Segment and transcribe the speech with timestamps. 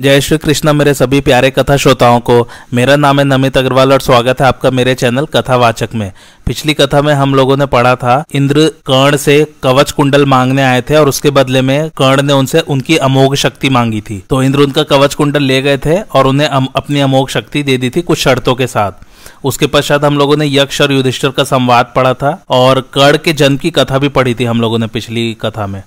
[0.00, 4.00] जय श्री कृष्ण, मेरे सभी प्यारे कथा श्रोताओं को। मेरा नाम है नमित अग्रवाल और
[4.00, 6.12] स्वागत है आपका मेरे चैनल कथावाचक में।
[6.46, 10.80] पिछली कथा में हम लोगों ने पढ़ा था, इंद्र कर्ण से कवच कुंडल मांगने आए
[10.80, 14.60] थे और उसके बदले में कर्ण ने उनसे उनकी अमोघ शक्ति मांगी थी। तो इंद्र
[14.60, 18.18] उनका कवच कुंडल ले गए थे और उन्हें अपनी अमोघ शक्ति दे दी थी कुछ
[18.18, 19.06] शर्तों के साथ।
[19.44, 23.32] उसके पश्चात हम लोगों ने यक्ष और युधिष्ठर का संवाद पढ़ा था और कर्ण के
[23.32, 25.82] जन्म की कथा भी पढ़ी थी हम लोगों ने पिछली कथा में।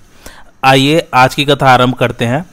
[0.64, 2.44] आइए, आज की कथा आरंभ करते हैं।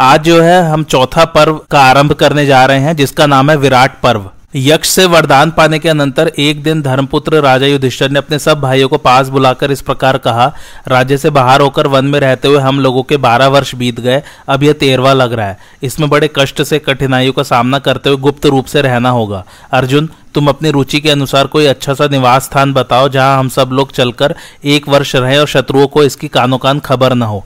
[0.00, 3.56] आज जो है हम चौथा पर्व का आरंभ करने जा रहे हैं, जिसका नाम है
[3.56, 8.38] विराट पर्व। यक्ष से वरदान पाने के अनंतर एक दिन धर्मपुत्र राजा युधिष्ठर ने अपने
[8.38, 10.46] सब भाइयों को पास बुलाकर इस प्रकार कहा,
[10.88, 14.22] राज्य से बाहर होकर वन में रहते हुए हम लोगों के बारह वर्ष बीत गए,
[14.48, 18.18] अब यह तेरवा लग रहा है। इसमें बड़े कष्ट से कठिनाइयों का सामना करते हुए
[18.18, 22.44] गुप्त रूप से रहना होगा। अर्जुन, तुम अपनी रुचि के अनुसार कोई अच्छा सा निवास
[22.44, 26.58] स्थान बताओ, जहाँ हम सब लोग चलकर एक वर्ष रहें और शत्रुओं को इसकी कानो
[26.58, 27.44] कान खबर न हो।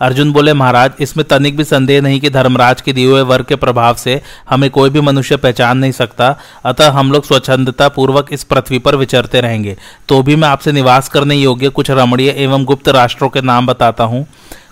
[0.00, 3.56] अर्जुन बोले, महाराज, इसमें तनिक भी संदेह नहीं कि धर्मराज के दिए हुए वर के
[3.56, 8.44] प्रभाव से हमें कोई भी मनुष्य पहचान नहीं सकता। अतः हम लोग स्वच्छंदता पूर्वक इस
[8.44, 9.76] पृथ्वी पर विचरते रहेंगे।
[10.08, 14.04] तो भी मैं आपसे निवास करने योग्य कुछ रमणीय एवं गुप्त राष्ट्रों के नाम बताता
[14.04, 14.26] हूँ।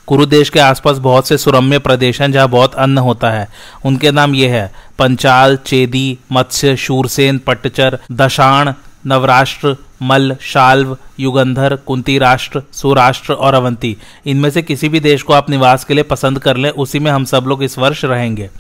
[0.06, 3.48] कुरुदेश के आसपास बहुत से सुरम्य प्रदेश हैं जहाँ बहुत अन्न होता है।
[3.84, 8.72] उनके नाम ये है, पंचाल, चेदी, मत्स्य, शूरसेन पट्टचर दशाण
[9.06, 13.96] नवराष्ट्र, मल, शाल्व, युगंधर, कुंती राष्ट्र, सुराष्ट्र और अवंती।
[14.26, 17.10] इनमें से किसी भी देश को आप निवास के लिए पसंद कर लें, उसी में
[17.10, 18.50] हम सब लोग इस वर्ष रहेंगे।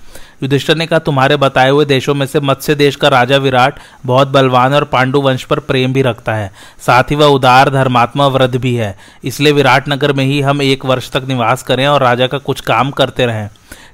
[0.42, 3.74] युधिष्ठर ने कहा, तुम्हारे बताए हुए देशों में से मत्स्य देश का राजा विराट
[4.06, 6.52] बहुत बलवान और पांडु वंश पर प्रेम भी रखता है।
[6.86, 10.84] साथ ही वह उदार, धर्मात्मा वृद्ध भी है। इसलिए विराट नगर में ही हम एक
[10.84, 13.50] वर्ष तक निवास करें और राजा का कुछ काम करते रहें।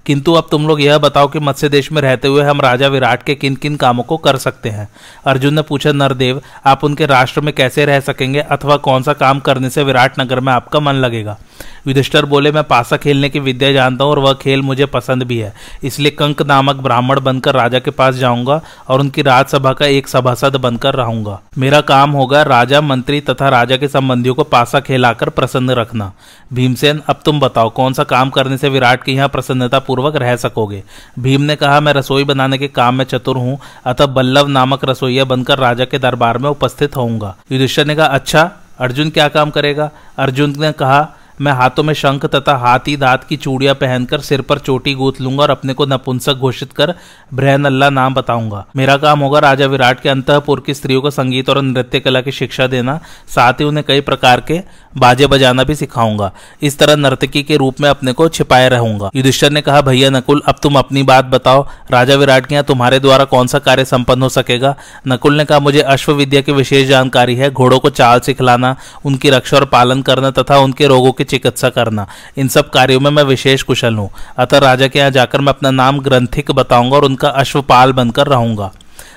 [0.06, 3.22] किंतु अब तुम लोग यह बताओ कि मत्स्य देश में रहते हुए हम राजा विराट
[3.22, 4.88] के किन किन कामों को कर सकते हैं?
[5.26, 9.40] अर्जुन ने पूछा, नरदेव, आप उनके राष्ट्र में कैसे रह सकेंगे अथवा कौन सा काम
[9.40, 11.38] करने से विराट नगर में आपका मन लगेगा?
[11.86, 15.38] युधिष्ठर बोले, मैं पासा खेलने की विद्या जानता हूँ और वह खेल मुझे पसंद भी
[15.38, 15.54] है।
[15.84, 20.56] इसलिए कंक नामक ब्राह्मण बनकर राजा के पास जाऊँगा और उनकी राजसभा का एक सभासद
[20.56, 25.70] बनकर रहूँगा। मेरा काम होगा राजा, मंत्री तथा राजा के संबंधियों को पासा खेलाकर प्रसन्न
[25.70, 26.12] रखना।
[26.52, 30.36] भीमसेन, अब तुम बताओ कौन सा काम करने से विराट के यहाँ प्रसन्नता पूर्वक रह
[30.36, 30.82] सकोगे।
[31.18, 35.24] भीम ने कहा, मैं रसोई बनाने के काम में चतुर हूँ, अतः बल्लभ नामक रसोईया
[35.24, 39.90] बनकर राजा के दरबार में उपस्थित होऊँगा। युधिष्ठर ने कहा अच्छा अर्जुन क्या काम करेगा?
[40.18, 41.00] अर्जुन ने कहा
[41.40, 45.42] मैं हाथों में शंख तथा हाथी दांत की चूड़ियाँ पहनकर सिर पर चोटी गूथ लूँगा
[45.42, 46.94] और अपने को नपुंसक घोषित कर
[47.34, 51.50] ब्रहन अल्लाह नाम बताऊँगा। मेरा काम होगा राजा विराट के अंतपुर की स्त्रियों को संगीत
[51.50, 52.98] और नृत्य कला की शिक्षा देना,
[53.28, 54.60] साथ ही उन्हें कई प्रकार के
[54.96, 56.30] बाजे बजाना भी सिखाऊँगा।
[56.62, 60.42] इस तरह नर्तकी के रूप में अपने को छिपाए रहूँगा। युधिष्ठर ने कहा, भैया नकुल,
[60.46, 64.22] अब तुम अपनी बात बताओ। राजा विराट के यहाँ तुम्हारे द्वारा कौन सा कार्य संपन्न
[64.22, 64.74] हो सकेगा?
[65.08, 69.30] नकुल ने कहा, मुझे अश्व विद्या की विशेष जानकारी है। घोड़ों को चाल सिखलाना, उनकी
[69.30, 72.06] रक्षा और पालन करना तथा उनके रोगों की चिकित्सा करना।
[72.36, 75.70] इन सब कार्यों में मैं विशेष कुशल हूँ। अतः राजा के यहाँ जाकर मैं अपना
[75.70, 78.72] नाम ग्रंथिक बताऊँगा और उनका अश्वपाल बनकर रहूँगा।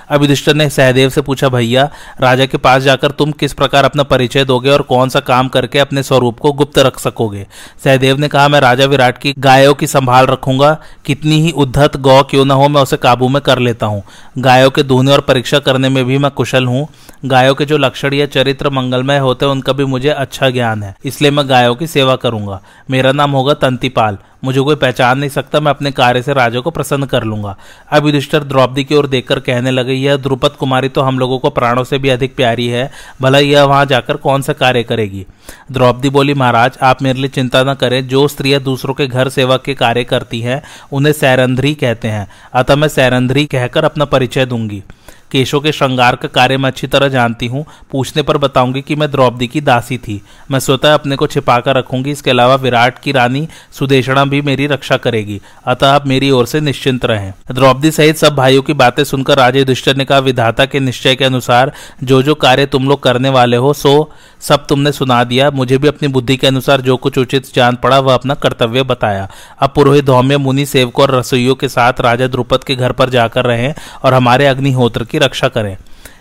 [0.08, 1.88] अब ने सहदेव से पूछा, भैया,
[2.20, 5.78] राजा के पास जाकर तुम किस प्रकार अपना परिचय दोगे और कौन सा काम करके
[5.78, 7.46] अपने स्वरूप को गुप्त रख सकोगे?
[7.84, 10.76] सहदेव ने कहा, मैं राजा विराट की गायों की संभाल रखूँगा।
[11.06, 14.02] कितनी ही उद्धत गौ क्यों न हो, मैं उसे काबू में कर लेता हूँ।
[14.38, 16.86] गायों के दूने और परीक्षा करने में भी मैं कुशल हूँ।
[17.24, 20.94] गायों के जो लक्षण या चरित्र मंगलमय होते हैं, उनका भी मुझे अच्छा ज्ञान है,
[21.04, 22.60] इसलिए मैं गायों की सेवा करूँगा।
[22.90, 26.70] मेरा नाम होगा तंतिपाल। मुझे कोई पहचान नहीं सकता, मैं अपने कार्य से राजा को
[26.70, 27.56] प्रसन्न कर लूँगा।
[27.90, 31.50] अब युधिष्ठर द्रौपदी की ओर देखकर कहने लगे, यह द्रुपद कुमारी तो हम लोगों को
[31.50, 32.90] प्राणों से भी अधिक प्यारी है,
[33.22, 35.26] भला यह वहाँ जाकर कौन सा कार्य करेगी?
[35.72, 39.56] द्रौपदी बोली, महाराज, आप मेरे लिए चिंता न करें, जो स्त्रियाँ दूसरों के घर सेवा
[39.56, 40.62] के कार्य करती हैं,
[40.92, 44.82] उन्हें सैरंध्री कहते हैं। अतः मैं सैरंध्री कहकर अपना परिचय दूँगी।
[45.32, 49.10] केशों के श्रृंगार का कार्य मैं अच्छी तरह जानती हूँ। पूछने पर बताऊँगी कि मैं
[49.10, 50.20] द्रौपदी की दासी थी।
[50.50, 54.96] मैं स्वतः अपने को छिपाकर रखूँगी। इसके अलावा विराट की रानी सुदेशणा भी मेरी रक्षा
[54.96, 59.38] करेगी। अतः आप मेरी ओर से निश्चिंत रहें। द्रौपदी सहित सब भाइयों की बातें सुनकर
[59.38, 61.72] राजे युधिष्ठर ने कहा विधाता के निश्चय के अनुसार
[62.04, 65.88] जो जो कार्य तुम लोग करने वाले हो, सो सब तुमने सुना दिया। मुझे भी
[65.88, 69.28] अपनी बुद्धि के अनुसार जो कुछ उचित जान पड़ा, वह अपना कर्तव्य बताया।
[69.60, 73.44] अब पुरोहित धौम्य मुनि सेवकों और रसोइयों के साथ राजा द्रुपद के घर पर जाकर
[73.44, 73.72] रहे
[74.04, 75.76] और हमारे अग्निहोत्र की रक्षा करें।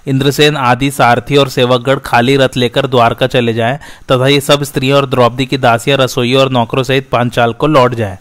[0.08, 3.78] इंद्रसेन, आदि, सारथी और सेवकगढ़ खाली रथ लेकर द्वारका चले जाएँ,
[4.12, 7.96] तथा ये सब स्त्रियों और द्रौपदी की दासियाँ, रसोई और नौकरों सहित पांचाल को लौट
[7.96, 8.18] जाएँ।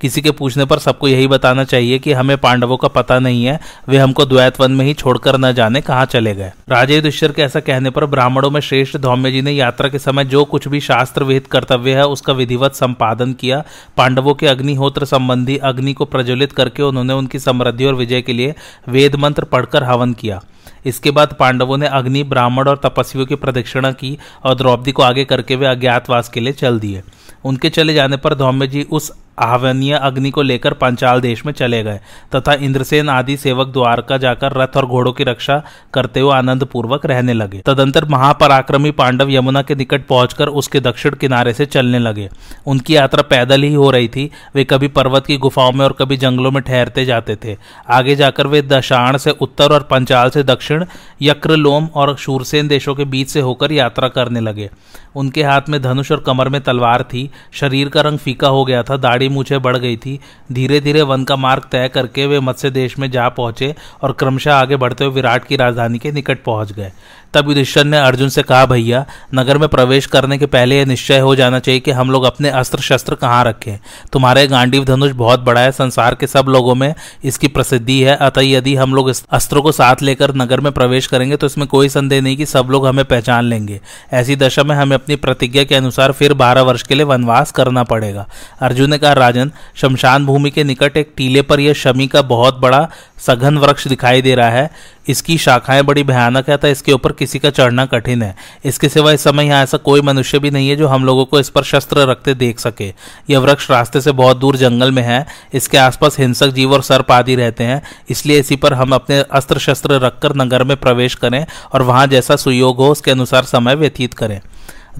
[0.00, 3.60] किसी के पूछने पर सबको यही बताना चाहिए कि हमें पांडवों का पता नहीं है,
[3.88, 7.42] वे हमको द्वैत वन में ही छोड़कर न जाने कहाँ चले गए। राजे युधिष्ठिर के
[7.42, 10.80] ऐसा कहने पर ब्राह्मणों में श्रेष्ठ धौम्य जी ने यात्रा के समय जो कुछ भी
[10.80, 13.62] शास्त्र विहित कर्तव्य है, उसका विधिवत संपादन किया।
[13.96, 18.54] पांडवों के अग्निहोत्र संबंधी अग्नि को प्रज्वलित करके उन्होंने उनकी समृद्धि और विजय के लिए
[18.88, 20.40] वेद मंत्र पढ़कर हवन किया।
[20.86, 25.24] इसके बाद पांडवों ने अग्नि, ब्राह्मण और तपस्वियों की प्रदक्षिणा की और द्रौपदी को आगे
[25.24, 27.02] करके वे अज्ञातवास के लिए चल दिए।
[27.44, 31.82] उनके चले जाने पर धौम्य जी उस आहवनीय अग्नि को लेकर पंचाल देश में चले
[31.82, 32.00] गए,
[32.36, 35.62] तथा इंद्रसेन आदि सेवक द्वारका जाकर रथ और घोड़ों की रक्षा
[35.94, 41.14] करते हुए आनंद पूर्वक रहने लगे। तदंतर महापराक्रमी पांडव यमुना के निकट पहुंचकर उसके दक्षिण
[41.14, 42.28] किनारे से चलने लगे।
[42.66, 46.16] उनकी यात्रा पैदल ही हो रही थी, वे कभी पर्वत की गुफाओं में और कभी
[46.16, 47.56] जंगलों में ठहरते जाते थे।
[47.90, 50.84] आगे जाकर वे दशाण से उत्तर और पंचाल से दक्षिण
[51.22, 54.70] यक्रलोम और शूरसेन देशों के बीच से होकर यात्रा करने लगे।
[55.16, 58.82] उनके हाथ में धनुष और कमर में तलवार थी, शरीर का रंग फीका हो गया
[58.82, 60.18] था, दाढ़ी मूछे बढ़ गई थी।
[60.52, 64.54] धीरे धीरे वन का मार्ग तय करके वे मत्स्य देश में जा पहुँचे और क्रमशः
[64.54, 66.92] आगे बढ़ते हुए विराट की राजधानी के निकट पहुँच गए।
[67.34, 69.04] तब युधिष्ठर ने अर्जुन से कहा, भैया,
[69.34, 72.50] नगर में प्रवेश करने के पहले यह निश्चय हो जाना चाहिए कि हम लोग अपने
[72.50, 73.78] अस्त्र शस्त्र कहाँ रखें।
[74.12, 76.94] तुम्हारे गांडीव धनुष बहुत बड़ा है, संसार के सब लोगों में
[77.24, 81.36] इसकी प्रसिद्धि है। अतः यदि हम लोग अस्त्रों को साथ लेकर नगर में प्रवेश करेंगे
[81.36, 83.80] तो इसमें कोई संदेह नहीं कि सब लोग हमें पहचान लेंगे।
[84.12, 87.82] ऐसी दशा में हमें अपनी प्रतिज्ञा के अनुसार फिर बारह वर्ष के लिए वनवास करना
[87.82, 88.26] पड़ेगा।
[88.60, 92.58] अर्जुन ने कहा, राजन, शमशान भूमि के निकट एक टीले पर यह शमी का बहुत
[92.58, 92.88] बड़ा
[93.20, 94.70] सघन वृक्ष दिखाई दे रहा है।
[95.08, 98.34] इसकी शाखाएँ बड़ी भयानक है तो इसके ऊपर किसी का चढ़ना कठिन है।
[98.64, 101.40] इसके सिवा इस समय यहाँ ऐसा कोई मनुष्य भी नहीं है जो हम लोगों को
[101.40, 102.92] इस पर शस्त्र रखते देख सके।
[103.30, 107.12] यह वृक्ष रास्ते से बहुत दूर जंगल में है। इसके आसपास हिंसक जीव और सर्प
[107.12, 111.44] आदि रहते हैं। इसलिए इसी पर हम अपने अस्त्र शस्त्र रखकर नगर में प्रवेश करें
[111.72, 114.40] और वहाँ जैसा सुयोग हो, उसके अनुसार समय व्यतीत करें।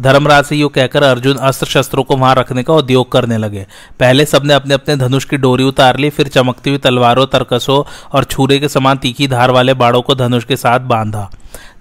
[0.01, 3.67] धर्मराज से यू कहकर अर्जुन अस्त्र शस्त्रों को वहाँ रखने का उद्योग करने लगे।
[4.01, 8.25] पहले सबने अपने अपने धनुष की डोरी उतार ली, फिर चमकती हुई तलवारों, तरकसों और
[8.25, 11.31] छूरे के समान तीखी धार वाले बाड़ों को धनुष के साथ बांधा।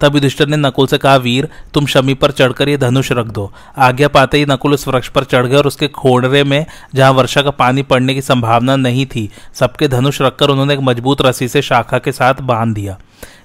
[0.01, 3.51] तब युधिष्ठर ने नकुल से कहा, वीर, तुम शमी पर चढ़कर ये धनुष रख दो।
[3.77, 7.41] आज्ञा पाते ही नकुल उस वृक्ष पर चढ़ गए और उसके खोड़रे में, जहाँ वर्षा
[7.41, 11.61] का पानी पड़ने की संभावना नहीं थी, सबके धनुष रखकर उन्होंने एक मज़बूत रस्सी से
[11.61, 12.97] शाखा के साथ बाँध दिया।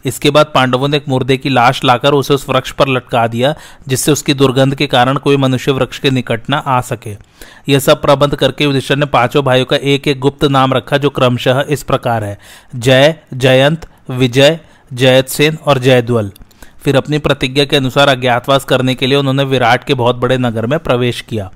[0.05, 3.55] इसके बाद पांडवों ने एक मुर्दे की लाश लाकर उसे उस वृक्ष पर लटका दिया,
[3.89, 7.17] जिससे उसकी दुर्गंध के कारण कोई मनुष्य वृक्ष के निकट न आ सके।
[7.69, 11.11] यह सब प्रबंध करके युधिष्ठर ने पाँचों भाइयों का एक एक गुप्त नाम रखा, जो
[11.11, 12.39] क्रमशः इस प्रकार है।
[12.77, 14.61] जय, जयंत, विजय,
[14.93, 16.31] जयतसेन और जयद्वल।
[16.85, 20.67] फिर अपनी प्रतिज्ञा के अनुसार अज्ञातवास करने के लिए उन्होंने विराट के बहुत बड़े नगर
[20.67, 21.51] में प्रवेश किया।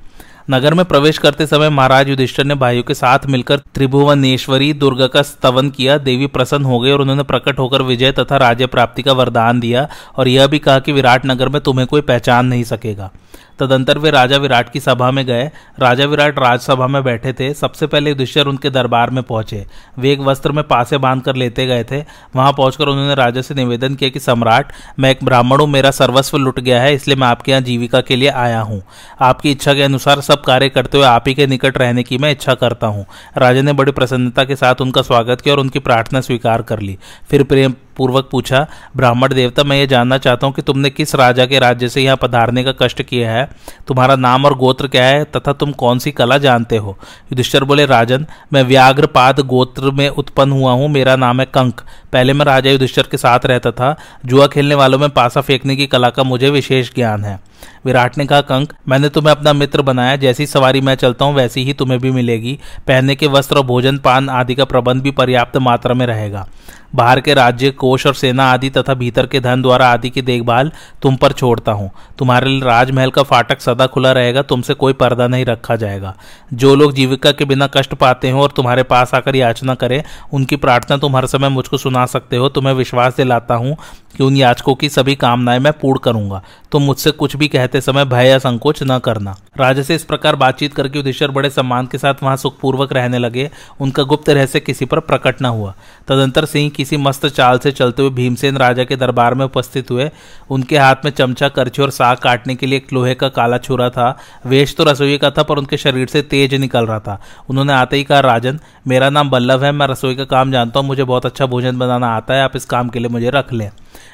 [0.51, 5.23] नगर में प्रवेश करते समय महाराज युधिष्ठर ने भाइयों के साथ मिलकर त्रिभुवनेश्वरी दुर्गा का
[5.23, 9.13] स्तवन किया। देवी प्रसन्न हो गई और उन्होंने प्रकट होकर विजय तथा राज्य प्राप्ति का
[9.13, 13.11] वरदान दिया और यह भी कहा कि विराट नगर में तुम्हें कोई पहचान नहीं सकेगा।
[13.59, 17.87] तदंतर वे राजा विराट की सभा में गए। राजा विराट राजसभा में बैठे थे। सबसे
[17.87, 19.67] पहले युधिष्ठर उनके दरबार में पहुँचे।
[19.99, 22.05] वे एक वस्त्र में पासे बाँध कर लेते गए थे।
[22.37, 26.37] वहाँ पहुंचकर उन्होंने राजा से निवेदन किया कि, सम्राट, मैं एक ब्राह्मण हूँ, मेरा सर्वस्व
[26.37, 28.83] लुट गया है, इसलिए मैं आपके यहाँ जीविका के लिए आया हूँ।
[29.21, 32.31] आपकी इच्छा के अनुसार सब कार्य करते हुए आप ही के निकट रहने की मैं
[32.31, 36.21] इच्छा करता हूँ। राजा ने बड़ी प्रसन्नता के साथ उनका स्वागत किया और उनकी प्रार्थना
[36.21, 36.99] स्वीकार कर ली।
[37.31, 41.47] फिर प्रेम पूर्वक पूछा, ब्राह्मण देवता, मैं ये जानना चाहता हूँ कि तुमने किस राजा
[41.47, 43.49] के राज्य से यहाँ पधारने का कष्ट किया है?
[43.89, 46.99] तुम्हारा नाम और गोत्र क्या है तथा तुम कौन सी कला जानते हो?
[47.33, 51.81] युधिष्ठर बोले, राजन, मैं व्याघ्रपाद गोत्र में उत्पन्न हुआ हूँ, मेरा नाम है कंक।
[52.13, 55.87] पहले मैं राजा युधिष्ठर के साथ रहता था। जुआ खेलने वालों में पासा फेंकने की
[55.87, 57.48] कला का मुझे विशेष ज्ञान है।
[57.87, 61.65] विराट ने कहा, कंक, मैंने तुम्हें अपना मित्र बनाया, जैसी सवारी मैं चलता हूँ, वैसी
[61.65, 65.57] ही तुम्हें भी मिलेगी। पहनने के वस्त्र और भोजन, पान आदि का प्रबंध भी पर्याप्त
[65.57, 66.47] मात्रा में रहेगा।
[66.95, 70.73] बाहर के राज्य, कोष और सेना आदि तथा भीतर के धन द्वारा आदि की देखभाल
[71.03, 75.27] तुम पर छोड़ता हूँ। तुम्हारे लिए राजमहल का फाटक सदा खुला रहेगा, तुमसे कोई पर्दा
[75.27, 76.15] नहीं रखा जाएगा।
[76.55, 80.57] जो लोग जीविका के बिना कष्ट पाते हो और तुम्हारे पास आकर याचना करें, उनकी
[80.57, 83.77] प्रार्थना तुम हर समय मुझको सुना सकते हो। तुम्हें विश्वास दिलाता हूँ
[84.17, 88.05] कि उन याचकों की सभी कामनाएँ मैं पूर्ण करूँगा। तुम मुझसे कुछ भी कहते समय
[88.05, 91.99] भय या संकोच न करना। राजा से इस प्रकार बातचीत करके युधिष्ठर बड़े सम्मान के
[91.99, 93.51] साथ वहाँ सुखपूर्वक रहने लगे।
[93.81, 95.75] उनका गुप्त रहस्य किसी पर प्रकट न हुआ।
[96.09, 100.11] तदंतर सिंह किसी मस्त चाल से चलते हुए भीमसेन राजा के दरबार में उपस्थित हुए।
[100.51, 103.91] उनके हाथ में चमचा, करछी और साग काटने के लिए एक लोहे का काला छुरा
[103.91, 107.73] था। वेश तो रसोई का था, पर उनके शरीर से तेज निकल रहा था। उन्होंने
[107.73, 111.05] आते ही कहा, राजन, मेरा नाम बल्लभ है, मैं रसोई का काम जानता हूँ, मुझे
[111.05, 113.71] बहुत अच्छा भोजन बनाना आता है, आप इस काम के लिए मुझे रख लें।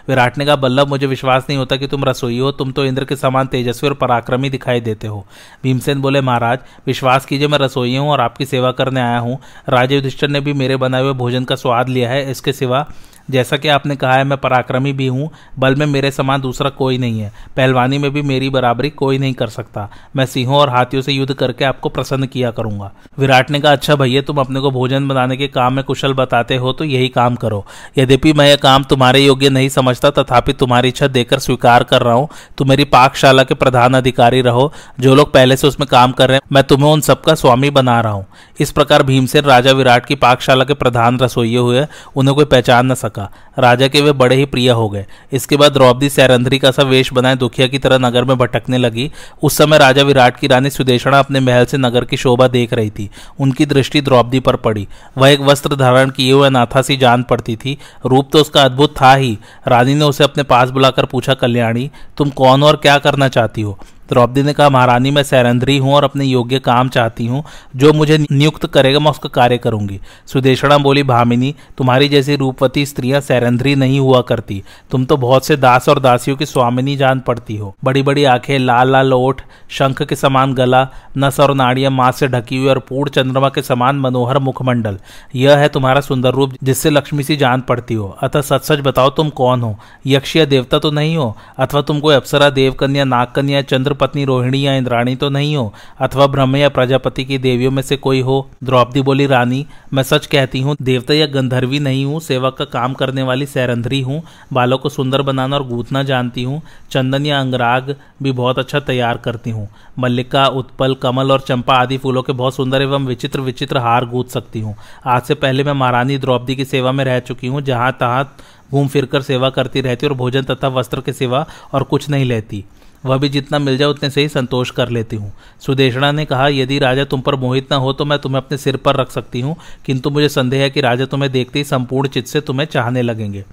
[0.08, 3.04] विराट ने कहा, बल्लभ, मुझे विश्वास नहीं होता कि तुम रसोई हो। तुम तो इंद्र
[3.04, 5.26] के समान तेजस्वी और पराक्रमी दिखाई देते हो।
[5.62, 9.38] भीमसेन बोले, महाराज, विश्वास कीजिए, मैं रसोई हूँ और आपकी सेवा करने आया हूँ।
[9.68, 12.86] राजे ने भी मेरे बनाए हुए भोजन का स्वाद लिया है। इसके सिवा
[13.30, 16.98] जैसा कि आपने कहा है, मैं पराक्रमी भी हूँ, बल में मेरे समान दूसरा कोई
[16.98, 21.02] नहीं है। पहलवानी में भी मेरी बराबरी कोई नहीं कर सकता। मैं सिंहों और हाथियों
[21.02, 24.70] से युद्ध करके आपको प्रसन्न किया करूँगा। विराट ने कहा अच्छा भैया, तुम अपने को
[24.70, 27.64] भोजन बनाने के काम में कुशल बताते हो तो यही काम करो।
[27.98, 32.14] यद्यपि मैं यह काम तुम्हारे योग्य नहीं समझता, तथापि तुम्हारी इच्छा देकर स्वीकार कर रहा
[32.14, 32.28] हूँ।
[32.58, 36.36] तुम मेरी पाकशाला के प्रधान अधिकारी रहो। जो लोग पहले से उसमें काम कर रहे
[36.36, 38.26] हैं, मैं तुम्हें उन सबका स्वामी बना रहा हूँ।
[38.60, 42.94] इस प्रकार भीमसेन राजा विराट की पाकशाला के प्रधान रसोइये हुए, उन्हें कोई पहचान न
[42.94, 46.70] सकता सका राजा के वे बड़े ही प्रिय हो गए। इसके बाद द्रौपदी सैरंध्री का
[46.70, 49.10] सा वेश बनाए दुखिया की तरह नगर में भटकने लगी।
[49.42, 52.90] उस समय राजा विराट की रानी सुदेशणा अपने महल से नगर की शोभा देख रही
[52.90, 53.08] थी।
[53.40, 54.86] उनकी दृष्टि द्रौपदी पर पड़ी।
[55.18, 58.94] वह एक वस्त्र धारण किए हुए नाथा सी जान पड़ती थी। रूप तो उसका अद्भुत
[59.00, 63.28] था ही। रानी ने उसे अपने पास बुलाकर पूछा, कल्याणी, तुम कौन और क्या करना
[63.28, 63.78] चाहती हो?
[64.08, 67.44] द्रौपदी ने कहा, महारानी, मैं सैरंद्री हूँ और अपने योग्य काम चाहती हूँ।
[67.76, 73.20] जो मुझे नियुक्त करेगा, मैं उसका कार्य करूँगी। सुदेशणा बोली, भामिनी, तुम्हारी जैसी रूपवती स्त्रियाँ
[73.20, 77.56] सैरंद्री नहीं हुआ करती। तुम तो बहुत से दास और दासियों की स्वामिनी जान पड़ती
[77.56, 82.16] हो। बड़ी बड़ी आँखें लाल लाल ओठ, शंख के समान गला, नस और नाड़ियाँ मांस
[82.16, 84.98] से ढकी हुई और पूर्ण चंद्रमा के समान मनोहर मुखमंडल।
[85.34, 89.10] यह है तुम्हारा सुंदर रूप जिससे लक्ष्मी सी जान पड़ती हो। अतः सच सच बताओ,
[89.10, 89.78] तुम कौन हो?
[90.06, 91.36] यक्ष या देवता तो नहीं हो?
[91.58, 96.26] अथवा तुम कोई अप्सरा, देवकन्या, नागकन्या चंद्र पत्नी रोहिणी या इंद्राणी तो नहीं हो, अथवा
[96.26, 100.60] ब्रह्म या प्रजापति की देवियों में से कोई हो। द्रौपदी बोली, रानी, मैं सच कहती
[100.60, 104.22] हूँ, देवता या गंधर्वी नहीं हूँ, सेवक का काम करने वाली सैरंधरी हूँ,
[104.52, 106.60] बालों को सुंदर बनाना और गूंथना जानती हूँ,
[106.90, 111.98] चंदन या अंगराग भी बहुत अच्छा तैयार करती हूँ। मल्लिका, उत्पल, कमल और चंपा आदि
[111.98, 114.74] फूलों के बहुत सुंदर एवं विचित्र विचित्र हार गूंथ सकती हूँ।
[115.06, 118.36] आज से पहले मैं महारानी द्रौपदी की सेवा में रह चुकी हूँ, जहाँ तहाँ
[118.70, 122.64] घूम फिरकर सेवा करती रहती और भोजन तथा वस्त्र के सेवा और कुछ नहीं लेती।
[123.04, 126.48] वह भी जितना मिल जाए उतने से ही संतोष कर लेती हूँ। सुदेशणा ने कहा,
[126.48, 129.40] यदि राजा तुम पर मोहित न हो तो मैं तुम्हें अपने सिर पर रख सकती
[129.40, 129.56] हूँ,
[129.86, 133.44] किंतु मुझे संदेह है कि राजा तुम्हें देखते ही संपूर्ण चित्त से तुम्हें चाहने लगेंगे।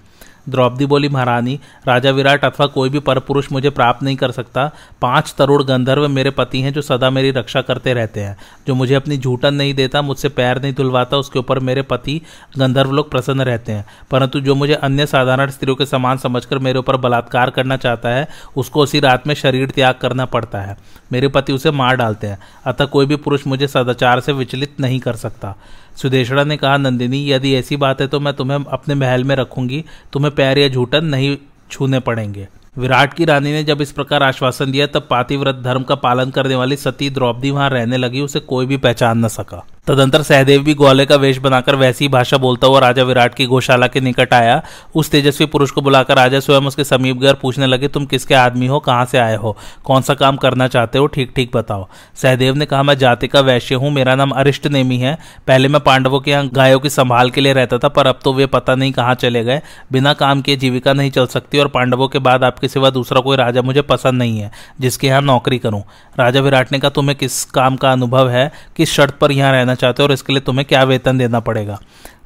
[0.48, 4.70] द्रौपदी बोली, महारानी, राजा विराट अथवा कोई भी परपुरुष मुझे प्राप्त नहीं कर सकता।
[5.02, 8.94] पाँच तरुण गंधर्व मेरे पति हैं जो सदा मेरी रक्षा करते रहते हैं। जो मुझे
[8.94, 12.20] अपनी झूठन नहीं देता, मुझसे पैर नहीं धुलवाता, उसके ऊपर मेरे पति
[12.58, 16.78] गंधर्व लोग प्रसन्न रहते हैं। परंतु जो मुझे अन्य साधारण स्त्रियों के समान समझकर मेरे
[16.78, 20.76] ऊपर बलात्कार करना चाहता है, उसको उसी रात में शरीर त्याग करना पड़ता है।
[21.12, 25.00] मेरे पति उसे मार डालते हैं, अतः कोई भी पुरुष मुझे सदाचार से विचलित नहीं
[25.00, 25.56] कर सकता।
[25.96, 29.84] सुदेशड़ा ने कहा, नंदिनी, यदि ऐसी बात है तो मैं तुम्हें अपने महल में रखूँगी।
[30.12, 31.36] तुम्हें पैर या झूठन नहीं
[31.70, 35.94] छूने पड़ेंगे। विराट की रानी ने जब इस प्रकार आश्वासन दिया, तब पातिव्रत धर्म का
[35.94, 40.22] पालन करने वाली सती द्रौपदी वहाँ रहने लगी, उसे कोई भी पहचान न सका। तदंतर
[40.22, 44.00] सहदेव भी ग्वाले का वेश बनाकर वैसी भाषा बोलता हुआ राजा विराट की गौशाला के
[44.00, 44.62] निकट आया।
[44.94, 48.66] उस तेजस्वी पुरुष को बुलाकर राजा स्वयं उसके समीप गए पूछने लगे, तुम किसके आदमी
[48.66, 48.78] हो?
[48.78, 49.56] कहाँ से आए हो?
[49.84, 51.06] कौन सा काम करना चाहते हो?
[51.06, 54.98] ठीक ठीक बताओ। सहदेव ने कहा, मैं जाति का वैश्य हूँ, मेरा नाम अरिष्ट नेमी
[54.98, 58.20] है। पहले मैं पांडवों के यहाँ गायों की संभाल के लिए रहता था, पर अब
[58.24, 59.60] तो वे पता नहीं कहाँ चले गए।
[59.92, 63.36] बिना काम किए जीविका नहीं चल सकती और पांडवों के बाद आपके सिवा दूसरा कोई
[63.36, 65.82] राजा मुझे पसंद नहीं है, जिसके यहाँ नौकरी करूँ।
[66.18, 68.50] राजा विराट ने कहा, तुम्हें किस काम का अनुभव है?
[68.76, 71.80] किस शर्त पर यहाँ रहना चाहते हो और इसके लिए तुम्हें क्या वेतन देना पड़ेगा?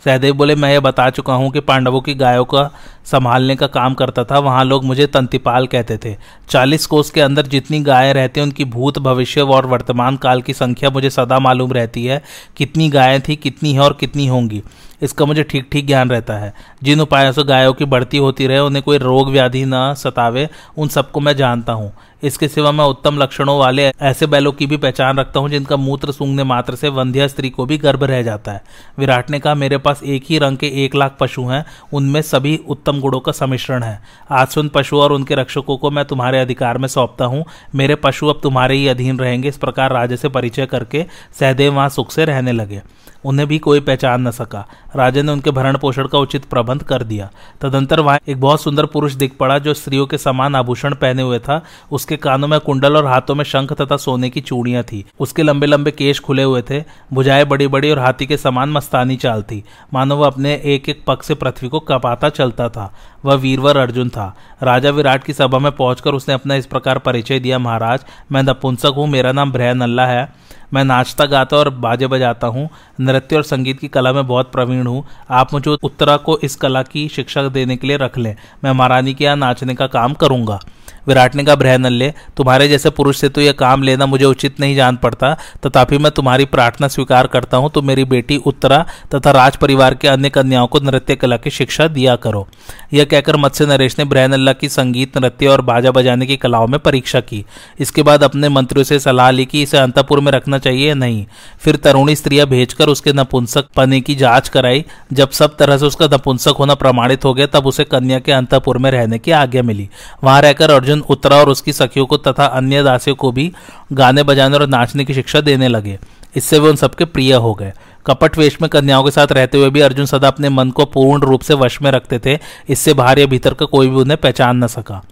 [0.07, 2.71] सहदेव बोले, मैं ये बता चुका हूँ कि पांडवों की गायों का
[3.05, 6.15] संभालने का काम करता था। वहाँ लोग मुझे तंतिपाल कहते थे।
[6.49, 10.53] चालीस कोस के अंदर जितनी गायें रहती हैं, उनकी भूत भविष्य और वर्तमान काल की
[10.53, 12.23] संख्या मुझे सदा मालूम रहती है,
[12.57, 14.63] कितनी गायें थी, कितनी है और कितनी होंगी।
[15.03, 18.59] इसका मुझे ठीक ठीक ज्ञान रहता है। जिन उपायों से गायों की बढ़ती होती रहे,
[18.59, 20.49] उन्हें कोई रोग व्याधि न सतावे,
[20.79, 24.77] उन सबको मैं जानता हूँ। इसके सिवा मैं उत्तम लक्षणों वाले ऐसे बैलों की भी
[24.77, 28.53] पहचान रखता हूँ, जिनका मूत्र सूंघने मात्र से वंध्या स्त्री को भी गर्भ रह जाता
[28.53, 28.63] है।
[28.99, 32.61] विराट ने कहा, मेरे पास एक ही रंग के एक लाख पशु हैं, उनमें सभी
[32.69, 36.79] उत्तम गुणों का सम्मिश्रण है। आज सुन पशु और उनके रक्षकों को मैं तुम्हारे अधिकार
[36.79, 40.67] में सौंपता हूँ। मेरे पशु अब तुम्हारे ही अधीन रहेंगे। इस प्रकार राजा से परिचय
[40.67, 41.07] करके
[41.41, 42.83] सहदेव वहाँ सुख से रहने लगे।
[43.27, 44.67] उन्हें भी कोई पहचान न सका।
[44.97, 47.31] राजा ने उनके भरण पोषण का उचित प्रबंध कर दिया।
[47.61, 51.39] तदंतर वहाँ एक बहुत सुंदर पुरुष दिख पड़ा जो स्त्रियों के समान आभूषण पहने हुए
[51.39, 55.43] था। उसके कानों में कुंडल और हाथों में शंख तथा सोने की चूड़ियाँ थी। उसके
[55.43, 59.43] लंबे लंबे केश खुले हुए थे। भुजाएँ बड़ी बड़ी और हाथी के समान मस्तानी चाल
[59.43, 59.65] थी।
[59.95, 62.93] मानो वह अपने एक एक पग से पृथ्वी को कपाता चलता था।
[63.27, 67.39] वह वीरवर अर्जुन था। राजा विराट की सभा में पहुंचकर उसने अपना इस प्रकार परिचय
[67.39, 70.29] दिया, महाराज, मैं नपुंसक हूँ, मेरा नाम भ्रह नल्ला है।
[70.75, 72.69] मैं नाचता गाता और बाजे बजाता हूँ।
[73.01, 76.83] नृत्य और संगीत की कला में बहुत प्रवीण हूँ। आप मुझे उत्तरा को इस कला
[76.83, 80.59] की शिक्षा देने के लिए रख लें। मैं महारानी के यहाँ नाचने का काम करूँगा।
[81.09, 84.77] विराट ने कहा ब्रहनल्ले तुम्हारे जैसे पुरुष से तो यह काम लेना मुझे उचित नहीं
[84.77, 85.33] जान पड़ता।
[85.67, 88.85] तथापि मैं तुम्हारी प्रार्थना स्वीकार करता हूँ। तो मेरी बेटी उत्तरा
[89.15, 92.47] तथा राज परिवार के अन्य कन्याओं को नृत्य कला की शिक्षा दिया करो।
[92.93, 96.79] यह कहकर मत्स्य नरेश ने ब्रहनल्ला की संगीत, नृत्य और बाजा बजाने की कलाओं में
[96.81, 97.45] परीक्षा की।
[97.81, 101.25] इसके बाद अपने मंत्रियों से सलाह ली कि इसे अंतपुर में रखना चाहिए या नहीं।
[101.61, 106.07] फिर तरुणी स्त्रियाँ भेजकर उसके नपुंसक पने की जाँच कराई। जब सब तरह से उसका
[106.07, 109.89] नपुंसक होना प्रमाणित हो गया, तब उसे कन्या के अंतपुर में रहने की आज्ञा मिली।
[110.25, 113.53] वहाँ रहकर अर्जुन अर्जुन उत्तरा और उसकी सखियों को तथा अन्य दासियों को भी
[113.93, 115.99] गाने बजाने और नाचने की शिक्षा देने लगे।
[116.37, 117.73] इससे वे उन सबके प्रिय हो गए।
[118.07, 121.23] कपट वेश में कन्याओं के साथ रहते हुए भी अर्जुन सदा अपने मन को पूर्ण
[121.23, 122.39] रूप से वश में रखते थे।
[122.69, 125.03] इससे बाहर या भीतर का कोई भी उन्हें पहचान न सका।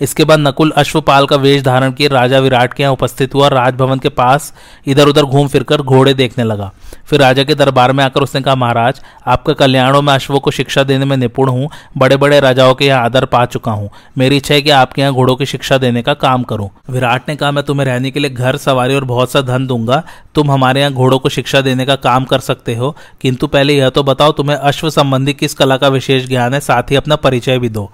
[0.00, 3.98] इसके बाद नकुल अश्वपाल का वेश धारण किए राजा विराट के यहाँ उपस्थित हुआ राजभवन
[3.98, 4.52] के पास
[4.86, 6.70] इधर उधर घूम फिरकर घोड़े देखने लगा।
[7.06, 10.82] फिर राजा के दरबार में आकर उसने कहा, महाराज, आपका कल्याणों में अश्वों को शिक्षा
[10.82, 14.54] देने में निपुण हूँ। बड़े बड़े राजाओं के यहाँ आदर पा चुका हूँ। मेरी इच्छा
[14.54, 17.64] है कि आपके यहाँ घोड़ों की शिक्षा देने का काम करूँ विराट ने कहा, मैं
[17.64, 20.02] तुम्हें रहने के लिए घर, सवारी और बहुत सा धन दूँगा।
[20.34, 23.88] तुम हमारे यहाँ घोड़ों को शिक्षा देने का काम कर सकते हो। किंतु पहले यह
[23.88, 26.60] तो बताओ, तुम्हें अश्व संबंधी किस कला का विशेष ज्ञान है?
[26.60, 27.90] साथ ही अपना परिचय भी दो।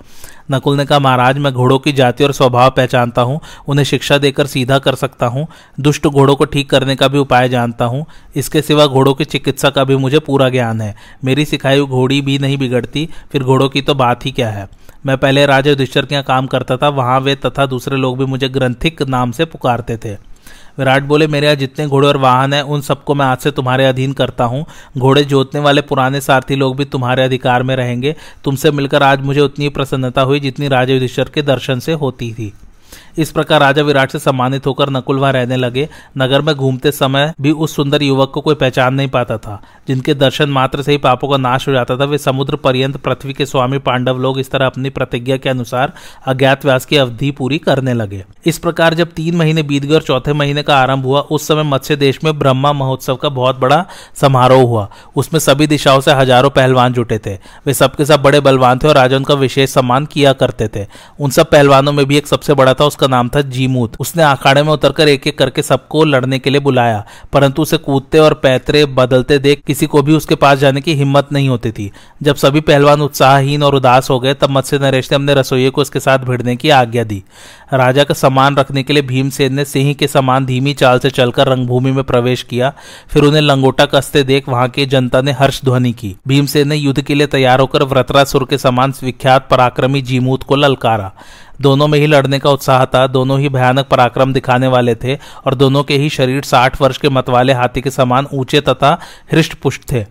[0.50, 4.46] नकुल ने कहा, महाराज, मैं घोड़ों की जाति और स्वभाव पहचानता हूँ, उन्हें शिक्षा देकर
[4.46, 5.46] सीधा कर सकता हूँ,
[5.80, 8.04] दुष्ट घोड़ों को ठीक करने का भी उपाय जानता हूँ,
[8.36, 12.20] इसके सिवा घोड़ों की चिकित्सा का भी मुझे पूरा ज्ञान है, मेरी सिखाई हुई घोड़ी
[12.20, 14.68] भी नहीं बिगड़ती, फिर घोड़ों की तो बात ही क्या है?
[15.06, 18.24] मैं पहले राजा युधिष्ठर के यहाँ काम करता था, वहाँ वे तथा दूसरे लोग भी
[18.24, 20.16] मुझे ग्रंथिक नाम से पुकारते थे।
[20.78, 23.87] विराट बोले, मेरे यहाँ जितने घोड़े और वाहन है, उन सबको मैं आज से तुम्हारे
[23.87, 24.64] अधीन करता हूँ।
[24.99, 28.14] घोड़े जोतने वाले पुराने सारथी लोग भी तुम्हारे अधिकार में रहेंगे।
[28.45, 32.52] तुमसे मिलकर आज मुझे उतनी प्रसन्नता हुई जितनी राजे के दर्शन से होती थी।
[33.18, 37.32] इस प्रकार राजा विराट से सम्मानित होकर नकुल वहाँ रहने लगे। नगर में घूमते समय
[37.40, 40.99] भी उस सुंदर युवक को कोई पहचान नहीं पाता था। जिनके दर्शन मात्र से ही
[40.99, 44.50] पापों का नाश हो जाता था, वे समुद्र पर्यंत पृथ्वी के स्वामी पांडव लोग इस
[44.50, 45.92] तरह अपनी प्रतिज्ञा के अनुसार
[46.26, 50.32] अज्ञातवास की अवधि पूरी करने लगे। इस प्रकार जब तीन महीने बीत गए और चौथे
[50.32, 54.62] महीने का आरंभ हुआ, उस समय मत्स्य देश में ब्रह्मा महोत्सव का बहुत बड़ा समारोह
[54.62, 57.35] हुआ। उसमें सभी दिशाओं से हज़ारों पहलवान जुटे थे।
[57.66, 60.87] वे सबके सब बड़े बलवान थे और राजा उनका विशेष सम्मान किया करते थे।
[61.20, 64.62] उन सब पहलवानों में भी एक सबसे बड़ा था उसका नाम था जीमूत। उसने अखाड़े
[64.62, 68.85] में उतरकर एक एक करके सबको लड़ने के लिए बुलाया, परंतु उसे कूदते और पैतरे
[68.87, 71.90] बदलते देख किसी को भी उसके पास जाने की हिम्मत नहीं होती थी।
[72.23, 75.81] जब सभी पहलवान उत्साहहीन और उदास हो गए, तब मत्स्य नरेश ने अपने रसोई को
[75.81, 77.23] उसके साथ भिड़ने की आज्ञा दी।
[77.75, 81.49] राजा का सम्मान रखने के लिए भीमसेन ने सिंह के समान धीमी चाल से चलकर
[81.49, 82.73] रंगभूमि में प्रवेश किया,
[83.09, 87.01] फिर उन्हें लंगोटा कसते देख वहाँ की जनता ने हर्ष ध्वनि की। भीमसेन ने युद्ध
[87.03, 91.12] के लिए तैयार होकर व्रतरासुर के समान विख्यात पराक्रमी जीमूत को ललकारा।
[91.61, 95.14] दोनों में ही लड़ने का उत्साह था, दोनों ही भयानक पराक्रम दिखाने वाले थे
[95.47, 98.99] और दोनों के ही शरीर साठ वर्ष के मतवाले हाथी के समान ऊँचे तथा
[99.33, 100.05] हृष्ट पुष्ट थे।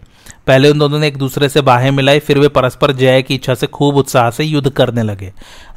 [0.48, 3.54] पहले उन दोनों ने एक दूसरे से बाहें मिलाई, फिर वे परस्पर जय की इच्छा
[3.56, 5.32] से खूब उत्साह से युद्ध करने लगे।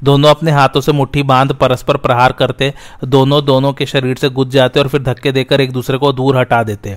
[0.04, 2.72] दोनों अपने हाथों से मुट्ठी बाँध परस्पर प्रहार करते,
[3.04, 6.36] दोनों दोनों के शरीर से गुज जाते और फिर धक्के देकर एक दूसरे को दूर
[6.36, 6.96] हटा देते।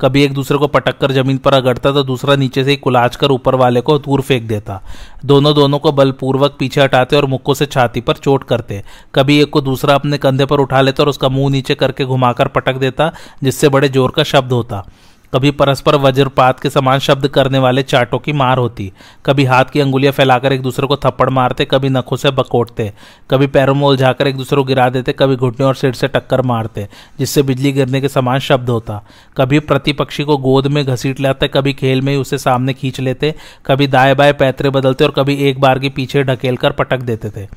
[0.00, 3.16] कभी एक दूसरे को पटक कर ज़मीन पर अगड़ता तो दूसरा नीचे से ही कुलाच
[3.16, 4.80] कर ऊपर वाले को दूर फेंक देता।
[5.24, 8.82] दोनों दोनों को बलपूर्वक पीछे हटाते और मुक्कों से छाती पर चोट करते।
[9.14, 12.48] कभी एक को दूसरा अपने कंधे पर उठा लेता और उसका मुँह नीचे करके घुमाकर
[12.48, 13.10] पटक देता,
[13.44, 14.84] जिससे बड़े ज़ोर का शब्द होता।
[15.34, 18.92] कभी परस्पर वज्रपात के समान शब्द करने वाले चाटों की मार होती।
[19.26, 22.92] कभी हाथ की अंगुलियाँ फैलाकर एक दूसरे को थप्पड़ मारते, कभी नखों से बकोटते।
[23.30, 26.42] कभी पैरों में उलझाकर एक दूसरे को गिरा देते, कभी घुटने और सिर से टक्कर
[26.42, 29.02] मारते, जिससे बिजली गिरने के समान शब्द होता।
[29.36, 33.34] कभी प्रतिपक्षी को गोद में घसीट लाते, कभी खेल में ही उसे सामने खींच लेते,
[33.66, 37.30] कभी दाएँ बाएँ पैतरे बदलते और कभी एक बार के पीछे ढकेल कर पटक देते
[37.30, 37.48] थे।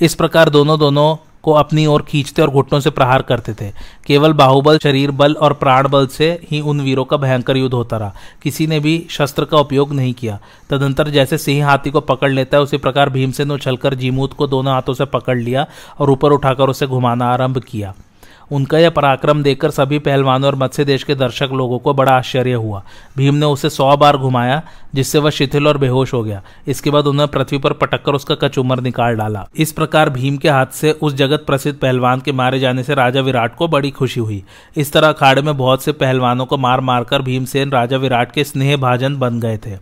[0.00, 3.72] इस प्रकार दोनों दोनों को अपनी ओर खींचते और घुटनों से प्रहार करते थे।
[4.06, 7.96] केवल बाहुबल, शरीर बल और प्राण बल से ही उन वीरों का भयंकर युद्ध होता
[7.96, 10.38] रहा। किसी ने भी शस्त्र का उपयोग नहीं किया।
[10.70, 14.74] तदंतर जैसे सिंह हाथी को पकड़ लेता है, उसी प्रकार भीमसेन उछलकर जीमूत को दोनों
[14.74, 15.66] हाथों से पकड़ लिया
[15.98, 17.94] और ऊपर उठाकर उसे घुमाना आरंभ किया।
[18.50, 22.52] उनका यह पराक्रम देखकर सभी पहलवानों और मत्स्य देश के दर्शक लोगों को बड़ा आश्चर्य
[22.52, 22.82] हुआ।
[23.16, 24.62] भीम ने उसे सौ बार घुमाया,
[24.94, 28.80] जिससे वह शिथिल और बेहोश हो गया। इसके बाद उन्होंने पृथ्वी पर पटककर उसका कचुमर
[28.80, 32.82] निकाल डाला। इस प्रकार भीम के हाथ से उस जगत प्रसिद्ध पहलवान के मारे जाने
[32.82, 34.42] से राजा विराट को बड़ी खुशी हुई।
[34.76, 38.76] इस तरह अखाड़े में बहुत से पहलवानों को मार मारकर भीमसेन राजा विराट के स्नेह
[38.76, 39.78] भाजन बन गए थे।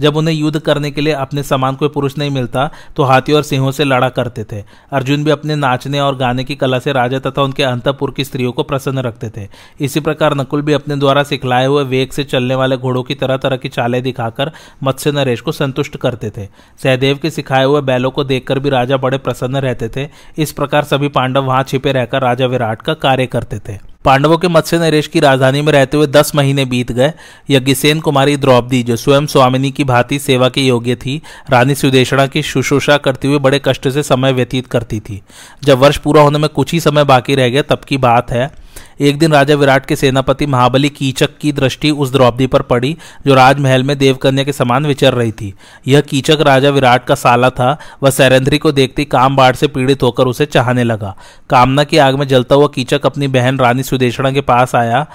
[0.00, 3.42] जब उन्हें युद्ध करने के लिए अपने समान कोई पुरुष नहीं मिलता तो हाथी और
[3.42, 7.18] सिंहों से लड़ा करते थे। अर्जुन भी अपने नाचने और गाने की कला से राजा
[7.18, 9.48] तथा उनके अंतपुर की स्त्रियों को प्रसन्न रखते थे।
[9.80, 13.36] इसी प्रकार नकुल भी अपने द्वारा सिखलाए हुए वेग से चलने वाले घोड़ों की तरह
[13.36, 16.48] तरह की चालें दिखाकर मत्स्य नरेश को संतुष्ट करते थे।
[16.82, 20.84] सहदेव के सिखाए हुए बैलों को देखकर भी राजा बड़े प्रसन्न रहते थे। इस प्रकार
[20.84, 25.06] सभी पांडव वहाँ छिपे रहकर राजा विराट का कार्य करते थे। पांडवों के मत्स्य नरेश
[25.06, 27.12] की राजधानी में रहते हुए दस महीने बीत गए।
[27.50, 32.42] यज्ञसेन कुमारी द्रौपदी, जो स्वयं स्वामिनी की भांति सेवा के योग्य थी, रानी सुदेशणा की
[32.42, 35.22] शुश्रूषा करते हुए बड़े कष्ट से समय व्यतीत करती थी।
[35.64, 38.65] जब वर्ष पूरा होने में कुछ ही समय बाकी रह गया, तब की बात है
[39.00, 43.34] एक दिन राजा विराट के सेनापति महाबली कीचक की दृष्टि उस द्रौपदी पर पड़ी, जो
[43.34, 45.54] राजमहल में देवकन्या के समान विचर रही थी।
[45.88, 50.02] यह कीचक राजा विराट का साला था। वह सैरेंद्री को देखती काम बाढ़ से पीड़ित
[50.02, 51.16] होकर उसे चाहने लगा।
[51.50, 55.06] कामना की आग में जलता हुआ कीचक अपनी बहन रानी सुदेशणा के पास आया।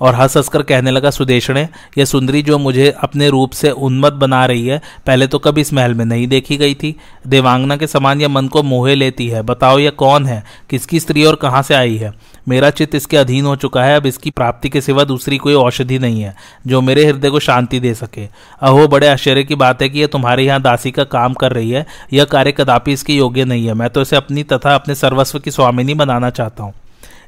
[0.00, 4.46] और हंस हंसकर कहने लगा, सुदेशणे, यह सुंदरी जो मुझे अपने रूप से उन्मत बना
[4.46, 8.20] रही है, पहले तो कभी इस महल में नहीं देखी गई थी। देवांगना के समान
[8.20, 10.44] यह मन को मोहे लेती है। बताओ यह कौन है?
[10.70, 12.12] किसकी स्त्री और कहाँ से आई है?
[12.48, 15.98] मेरा चित्त इसके अधीन हो चुका है, अब इसकी प्राप्ति के सिवा दूसरी कोई औषधि
[15.98, 16.34] नहीं है,
[16.66, 18.28] जो मेरे हृदय को शांति दे सके।
[18.60, 21.70] अहो, बड़े आश्चर्य की बात है कि यह तुम्हारे यहाँ दासी का काम कर रही
[21.70, 25.38] है। यह कार्य कदापि इसके योग्य नहीं है। मैं तो इसे अपनी तथा अपने सर्वस्व
[25.38, 26.72] की स्वामिनी बनाना चाहता हूँ।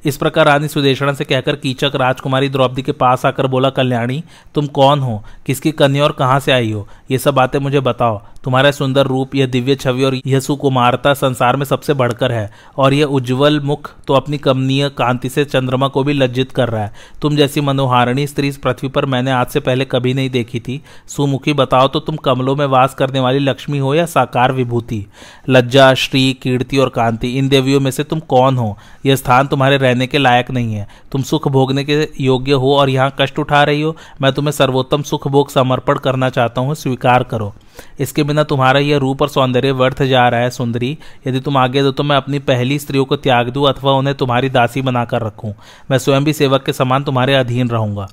[0.04, 4.66] इस प्रकार रानी सुदेशणा से कहकर कीचक राजकुमारी द्रौपदी के पास आकर बोला, कल्याणी, तुम
[4.66, 5.24] कौन हो?
[5.46, 6.88] किसकी कन्या और कहाँ से आई हो?
[7.10, 11.56] ये सब बातें मुझे बताओ। तुम्हारा सुंदर रूप यह दिव्य छवि और यह सुकुमारता संसार
[11.56, 16.04] में सबसे बढ़कर है। और यह उज्जवल मुख तो अपनी कमनीय कांति से चंद्रमा को
[16.04, 19.84] भी लज्जित कर रहा है। तुम जैसी मनोहारिणी स्त्री पृथ्वी पर मैंने आज से पहले
[19.84, 23.94] कभी नहीं देखी थी। सुमुखी बताओ तो तुम कमलों में वास करने वाली लक्ष्मी हो
[23.94, 25.06] या साकार विभूति?
[25.48, 28.78] लज्जा, श्री, कीर्ति और कांति, इन देवियों में से तुम कौन हो?
[29.06, 32.90] यह स्थान तुम्हारे रहने के लायक नहीं है। तुम सुख भोगने के योग्य हो और
[32.90, 37.22] यहाँ कष्ट उठा रही हो, मैं तुम्हें सर्वोत्तम सुख भोग समर्पण करना चाहता हूँ, स्वीकार
[37.22, 37.52] करो।
[38.00, 41.83] इसके बिना तुम्हारा यह रूप और सौंदर्य व्यर्थ जा रहा है, सुंदरी। यदि तुम आगे
[41.83, 45.55] दो तो मैं अपनी पहली स्त्रियों को त्याग दूँ अथवा उन्हें तुम्हारी दासी बनाकर रखूँ।
[45.90, 48.09] मैं स्वयं भी सेवक के समान तुम्हारे अधीन रहूँगा।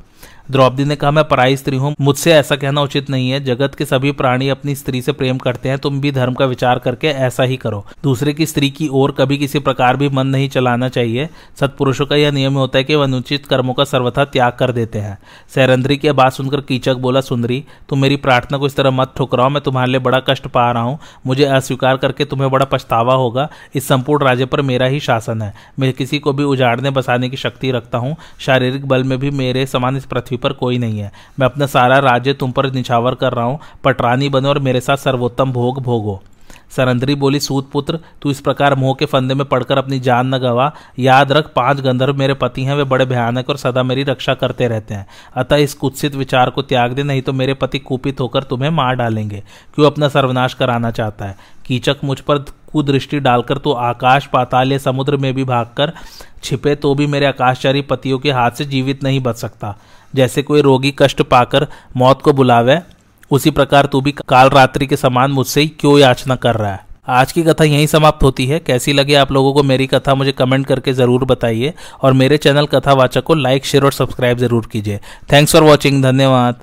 [0.51, 3.85] द्रौपदी ने कहा, मैं पराई स्त्री हूँ, मुझसे ऐसा कहना उचित नहीं है। जगत के
[3.85, 7.43] सभी प्राणी अपनी स्त्री से प्रेम करते हैं, तुम भी धर्म का विचार करके ऐसा
[7.43, 11.29] ही करो। दूसरे की स्त्री की ओर कभी किसी प्रकार भी मन नहीं चलाना चाहिए।
[11.59, 14.99] सत्पुरुषों का यह नियम होता है कि वह अनुचित कर्मों का सर्वथा त्याग कर देते
[14.99, 15.17] हैं।
[15.55, 19.49] सैरंद्री की बात सुनकर कीचक बोला, सुंदरी, तुम मेरी प्रार्थना को इस तरह मत ठुकराओ।
[19.49, 23.47] मैं तुम्हारे लिए बड़ा कष्ट पा रहा हूँ। मुझे अस्वीकार करके तुम्हें बड़ा पछतावा होगा।
[23.75, 27.37] इस संपूर्ण राज्य पर मेरा ही शासन है। मैं किसी को भी उजाड़ने बसाने की
[27.37, 31.11] शक्ति रखता हूँ। शारीरिक बल में भी मेरे समान इस पृथ्वी पर कोई नहीं है।
[31.39, 34.97] मैं अपना सारा राज्य तुम पर निछावर कर रहा हूँ। पटरानी बनो और मेरे साथ
[34.97, 36.21] सर्वोत्तम भोग भोगो।
[36.75, 40.37] सरंदरी बोली, सूत पुत्र, तू इस प्रकार मोह के फंदे में पड़कर अपनी जान न
[40.37, 44.33] गवा। याद रख, पाँच गंधर्व मेरे पति हैं, वे बड़े भयानक और सदा मेरी रक्षा
[44.33, 48.19] करते रहते हैं। अतः इस कुत्सित विचार को त्याग दे, नहीं तो मेरे पति कुपित
[48.19, 49.43] होकर तुम्हें मार डालेंगे।
[49.75, 51.37] क्यों अपना सर्वनाश कराना चाहता है?
[51.65, 52.37] कीचक मुझ पर
[52.73, 55.91] कुदृष्टि डालकर तो आकाश पाताल या समुद्र में भी भागकर
[56.43, 59.75] छिपे तो भी मेरे आकाशचारी पतियों के हाथ से जीवित नहीं बच सकता।
[60.15, 61.67] जैसे कोई रोगी कष्ट पाकर
[61.97, 62.79] मौत को बुलावे,
[63.31, 66.87] उसी प्रकार तू भी काल रात्रि के समान मुझसे क्यों याचना कर रहा है?
[67.07, 70.31] आज की कथा यहीं समाप्त होती है। कैसी लगी आप लोगों को मेरी कथा, मुझे
[70.31, 74.99] कमेंट करके ज़रूर बताइए। और मेरे चैनल कथावाचक को लाइक, शेयर और सब्सक्राइब ज़रूर कीजिए।
[75.31, 76.59] थैंक्स फॉर वॉचिंग धन्यवाद।